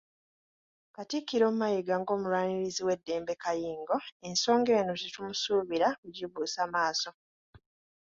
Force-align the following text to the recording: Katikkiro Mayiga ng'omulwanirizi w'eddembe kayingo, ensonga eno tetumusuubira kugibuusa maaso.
Katikkiro 0.95 1.45
Mayiga 1.59 1.95
ng'omulwanirizi 2.01 2.81
w'eddembe 2.85 3.33
kayingo, 3.43 3.97
ensonga 4.27 4.71
eno 4.81 4.93
tetumusuubira 5.01 5.87
kugibuusa 5.99 6.61
maaso. 6.73 7.09